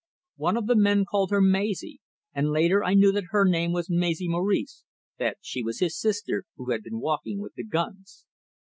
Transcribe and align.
One 0.37 0.57
of 0.57 0.65
the 0.65 0.75
men 0.75 1.05
called 1.05 1.29
her 1.29 1.41
Maisie, 1.41 1.99
and 2.33 2.49
later 2.49 2.83
I 2.83 2.95
knew 2.95 3.11
that 3.11 3.25
her 3.29 3.45
name 3.45 3.71
was 3.71 3.87
Maisie 3.87 4.27
Morrice, 4.27 4.83
that 5.19 5.37
she 5.41 5.61
was 5.61 5.77
his 5.79 5.95
sister, 5.99 6.45
who 6.57 6.71
had 6.71 6.81
been 6.81 6.99
walking 6.99 7.39
with 7.39 7.53
the 7.53 7.63
"guns." 7.63 8.25